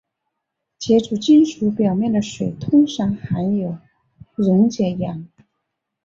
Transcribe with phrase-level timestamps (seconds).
[0.79, 3.77] 接触金属表面的水通常含有
[4.33, 5.27] 溶解氧。